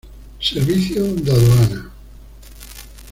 [0.39, 1.91] Servicio de aduana.